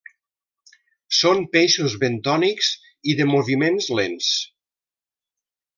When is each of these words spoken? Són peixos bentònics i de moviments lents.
Són 1.17 1.43
peixos 1.57 1.97
bentònics 2.05 2.71
i 3.13 3.17
de 3.21 3.31
moviments 3.35 3.93
lents. 4.01 4.35